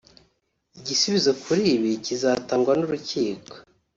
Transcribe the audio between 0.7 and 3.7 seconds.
Igisubizo kuri ibi kizatangwa n’urukiko